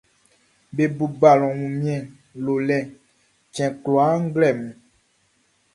[0.75, 4.73] Be bo balɔn Wunmiɛn-lolɛ-cɛn kwlaa nglɛmun.